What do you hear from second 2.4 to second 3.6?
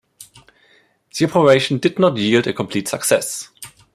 a complete success.